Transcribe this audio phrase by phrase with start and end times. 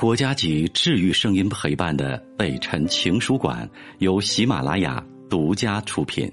[0.00, 6.26] 国家级治愈声音陪伴的北辰情书馆由喜马拉雅独家出品。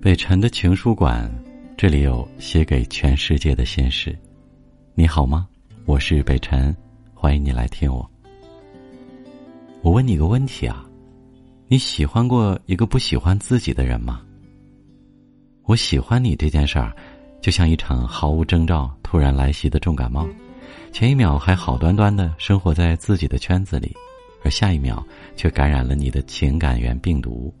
[0.00, 1.28] 北辰的情书馆，
[1.76, 4.16] 这里有写给全世界的心事。
[4.94, 5.48] 你好吗？
[5.84, 6.72] 我是北辰，
[7.12, 8.08] 欢迎你来听我。
[9.82, 10.87] 我问你个问题啊。
[11.70, 14.22] 你喜欢过一个不喜欢自己的人吗？
[15.64, 16.96] 我喜欢你这件事儿，
[17.42, 20.26] 就像一场毫无征兆突然来袭的重感冒，
[20.92, 23.94] 前一秒还好端端的生活在自己的圈子里，
[24.42, 27.54] 而下一秒却感染了你的情感源病毒，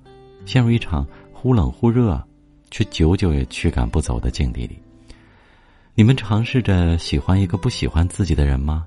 [0.46, 2.18] 陷入一场忽冷忽热，
[2.70, 4.78] 却久久也驱赶不走的境地里。
[5.94, 8.86] 你们尝试着喜欢一个不喜欢自己的人吗？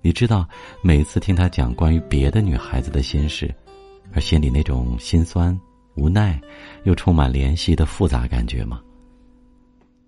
[0.00, 0.48] 你知道，
[0.80, 3.54] 每次听他讲关于别的女孩子的心事。
[4.14, 5.58] 而心里那种心酸、
[5.96, 6.40] 无奈，
[6.84, 8.80] 又充满怜惜的复杂感觉吗？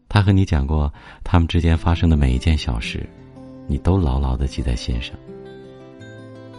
[0.09, 0.93] 他和你讲过
[1.25, 3.05] 他们之间发生的每一件小事，
[3.67, 5.17] 你都牢牢的记在心上。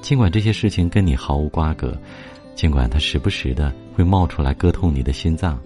[0.02, 1.98] 尽管这些事情跟你毫无瓜葛，
[2.54, 5.58] 尽管他时不时的会冒出来割痛你的心脏，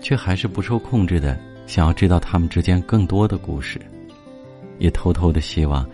[0.00, 3.80] 却还是不受控制的想要知道他们之间更多的故事，
[4.78, 5.86] 也偷偷的希望，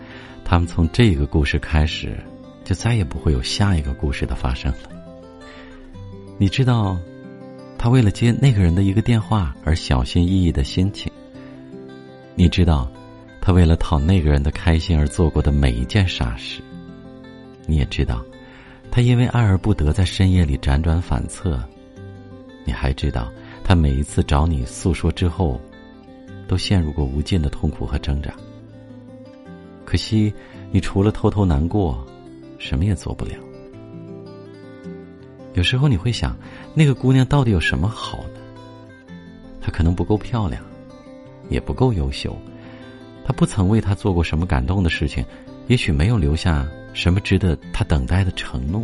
[0.45, 2.17] 他们从这个故事开始。
[2.69, 4.77] 就再也不会有下一个故事的发生了。
[6.37, 6.95] 你知道，
[7.79, 11.11] 他为了接那个人的一个电话而小心翼翼的心情。
[12.35, 12.87] 你知道，
[13.41, 16.61] 他为了讨那个人的开心而做过的每一件傻事。
[17.65, 18.23] 你也知道，
[18.91, 21.59] 他因为爱而不得在深夜里辗转反侧。
[22.65, 23.31] 你还知道，
[23.63, 25.59] 他每一次找你诉说之后，
[26.47, 28.31] 都陷入过无尽的痛苦和挣扎。
[29.85, 30.31] 可惜，
[30.69, 32.05] 你除了偷偷难过。
[32.59, 33.31] 什么也做不了。
[35.53, 36.37] 有时候你会想，
[36.75, 39.15] 那个姑娘到底有什么好呢？
[39.59, 40.63] 她可能不够漂亮，
[41.49, 42.37] 也不够优秀，
[43.25, 45.25] 她不曾为他做过什么感动的事情，
[45.67, 48.83] 也许没有留下什么值得他等待的承诺。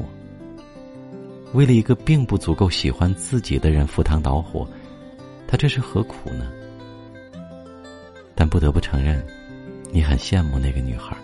[1.53, 4.67] 为了一个并不足够喜欢自己的人赴汤蹈火，
[5.47, 6.51] 他这是何苦呢？
[8.33, 9.25] 但不得不承认，
[9.91, 11.15] 你很羡慕那个女孩。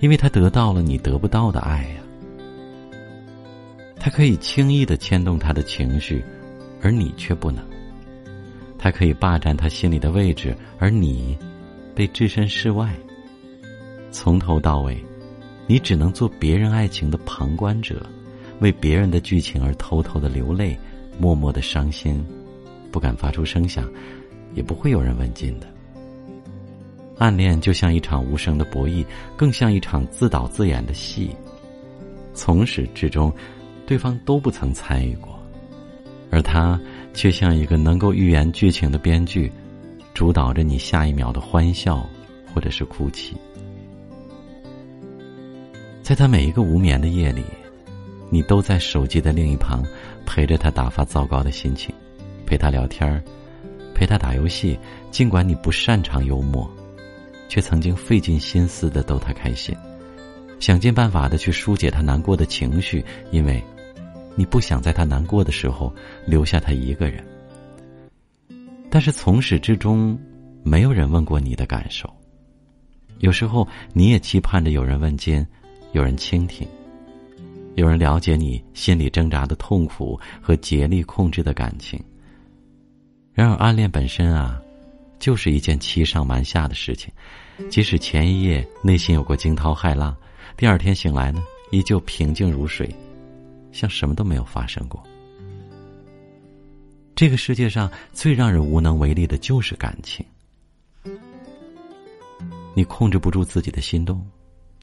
[0.00, 2.02] 因为他得到了你得不到的爱呀，
[3.96, 6.24] 他可以轻易的牵动他的情绪，
[6.80, 7.62] 而你却不能；
[8.78, 11.36] 他可以霸占他心里的位置，而你
[11.94, 12.94] 被置身事外。
[14.10, 14.96] 从头到尾，
[15.66, 18.06] 你只能做别人爱情的旁观者，
[18.60, 20.78] 为别人的剧情而偷偷的流泪，
[21.18, 22.24] 默默的伤心，
[22.92, 23.90] 不敢发出声响，
[24.54, 25.66] 也不会有人问津的。
[27.18, 29.04] 暗恋就像一场无声的博弈，
[29.36, 31.34] 更像一场自导自演的戏。
[32.32, 33.32] 从始至终，
[33.84, 35.36] 对方都不曾参与过，
[36.30, 36.80] 而他
[37.12, 39.52] 却像一个能够预言剧情的编剧，
[40.14, 42.06] 主导着你下一秒的欢笑
[42.54, 43.36] 或者是哭泣。
[46.02, 47.42] 在他每一个无眠的夜里，
[48.30, 49.82] 你都在手机的另一旁
[50.24, 51.92] 陪着他打发糟糕的心情，
[52.46, 53.22] 陪他聊天
[53.94, 54.78] 陪他打游戏。
[55.10, 56.70] 尽管你不擅长幽默。
[57.48, 59.74] 却曾经费尽心思的逗他开心，
[60.60, 63.62] 想尽办法的去疏解他难过的情绪，因为，
[64.36, 65.92] 你不想在他难过的时候
[66.26, 67.24] 留下他一个人。
[68.90, 70.18] 但是从始至终，
[70.62, 72.08] 没有人问过你的感受。
[73.20, 75.44] 有时候你也期盼着有人问津，
[75.92, 76.68] 有人倾听，
[77.74, 81.98] 有人了解你心里挣扎的痛苦和竭力控制的感情。
[83.32, 84.60] 然而暗恋本身啊。
[85.18, 87.12] 就是一件欺上瞒下的事情，
[87.70, 90.16] 即使前一夜内心有过惊涛骇浪，
[90.56, 92.88] 第二天醒来呢，依旧平静如水，
[93.72, 95.02] 像什么都没有发生过。
[97.14, 100.24] 这个世界上最让人无能为力的就是感情，
[102.74, 104.24] 你控制不住自己的心动，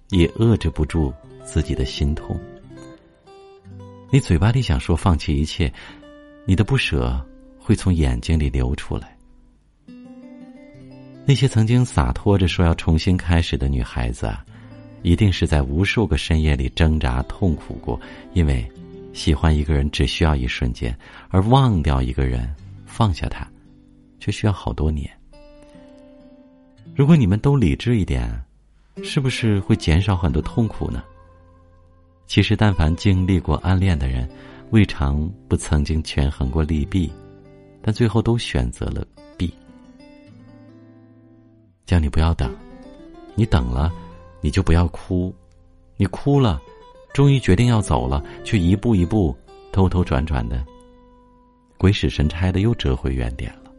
[0.10, 1.14] 也遏制不住
[1.46, 2.38] 自己的心痛。
[4.12, 5.72] 你嘴巴里想说放弃一切，
[6.46, 7.26] 你的不舍
[7.58, 9.15] 会从眼睛里流出来。
[11.28, 14.46] 那些曾经洒脱着说要重新开始的女孩子啊，
[15.02, 18.00] 一定是在无数个深夜里挣扎痛苦过。
[18.34, 18.64] 因为
[19.12, 20.96] 喜欢一个人只需要一瞬间，
[21.30, 22.54] 而忘掉一个人、
[22.86, 23.48] 放下他，
[24.20, 25.10] 却需要好多年。
[26.94, 28.30] 如果你们都理智一点，
[29.04, 31.04] 是不是会减少很多痛苦呢？
[32.28, 34.30] 其实，但凡经历过暗恋的人，
[34.70, 37.12] 未尝不曾经权衡过利弊，
[37.82, 39.06] 但最后都选择了。
[41.86, 42.54] 叫你不要等，
[43.36, 43.92] 你等了，
[44.42, 45.34] 你就不要哭，
[45.98, 46.60] 你哭了，
[47.14, 49.36] 终于决定要走了，却一步一步
[49.72, 50.66] 兜兜转转的，
[51.78, 53.72] 鬼使神差的又折回原点了。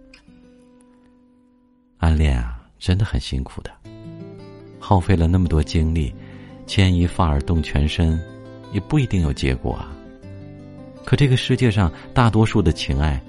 [1.99, 3.71] 暗恋啊，真的很辛苦的，
[4.79, 6.15] 耗费了那么多精力，
[6.67, 8.21] 牵一发而动全身，
[8.73, 9.93] 也不一定有结果啊。
[11.05, 13.21] 可这个世界上大多数的情爱，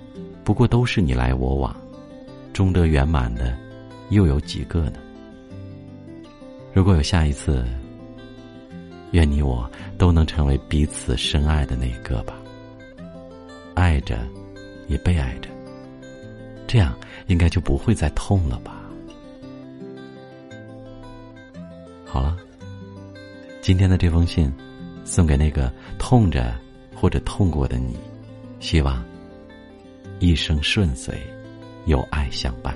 [0.44, 1.75] 不过都是你来我往，
[2.53, 3.57] 终得圆满的，
[4.09, 5.00] 又有几个呢？
[6.74, 7.65] 如果有下一次，
[9.12, 12.36] 愿你我都能成为彼此深爱的那一个吧。
[13.74, 14.18] 爱着，
[14.88, 15.50] 也被爱着，
[16.68, 16.95] 这样
[17.27, 18.81] 应该就不会再痛了吧。
[22.06, 22.38] 好了，
[23.62, 24.51] 今天的这封信，
[25.03, 26.56] 送给那个痛着
[26.95, 27.98] 或者痛过的你，
[28.60, 29.03] 希望
[30.19, 31.13] 一生顺遂，
[31.86, 32.75] 有爱相伴。